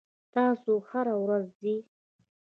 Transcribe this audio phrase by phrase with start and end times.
[0.33, 1.75] تاسو هره ورځ ځئ؟